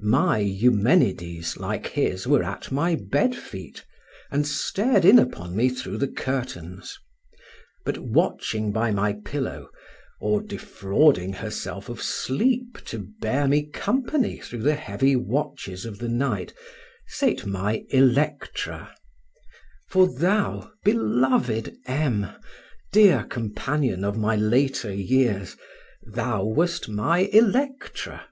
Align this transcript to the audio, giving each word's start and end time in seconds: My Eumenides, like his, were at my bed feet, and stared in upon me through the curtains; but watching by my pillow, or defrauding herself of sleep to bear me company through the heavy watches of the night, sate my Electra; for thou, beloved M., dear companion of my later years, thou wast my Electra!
My 0.00 0.36
Eumenides, 0.40 1.56
like 1.56 1.86
his, 1.86 2.26
were 2.26 2.42
at 2.42 2.70
my 2.70 2.94
bed 2.94 3.34
feet, 3.34 3.86
and 4.30 4.46
stared 4.46 5.02
in 5.06 5.18
upon 5.18 5.56
me 5.56 5.70
through 5.70 5.96
the 5.96 6.08
curtains; 6.12 6.98
but 7.86 7.96
watching 7.96 8.70
by 8.70 8.90
my 8.90 9.14
pillow, 9.14 9.70
or 10.20 10.42
defrauding 10.42 11.32
herself 11.32 11.88
of 11.88 12.02
sleep 12.02 12.84
to 12.84 12.98
bear 12.98 13.48
me 13.48 13.62
company 13.64 14.36
through 14.40 14.60
the 14.60 14.74
heavy 14.74 15.16
watches 15.16 15.86
of 15.86 16.00
the 16.00 16.08
night, 16.10 16.52
sate 17.06 17.46
my 17.46 17.82
Electra; 17.88 18.94
for 19.88 20.06
thou, 20.18 20.70
beloved 20.84 21.78
M., 21.86 22.28
dear 22.92 23.22
companion 23.24 24.04
of 24.04 24.18
my 24.18 24.36
later 24.36 24.92
years, 24.92 25.56
thou 26.06 26.44
wast 26.44 26.90
my 26.90 27.20
Electra! 27.20 28.26